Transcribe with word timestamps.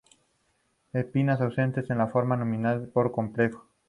Espinas 0.93 1.41
ausentes 1.41 1.91
en 1.91 1.99
la 1.99 2.07
forma 2.07 2.35
nominal 2.35 2.87
por 2.87 3.11
completo. 3.11 3.67